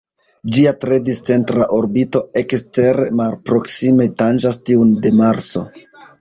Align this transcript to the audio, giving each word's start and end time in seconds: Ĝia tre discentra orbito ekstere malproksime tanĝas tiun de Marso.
Ĝia 0.53 0.71
tre 0.85 0.95
discentra 1.09 1.67
orbito 1.79 2.21
ekstere 2.41 3.05
malproksime 3.21 4.09
tanĝas 4.23 4.59
tiun 4.71 4.97
de 5.05 5.15
Marso. 5.21 5.65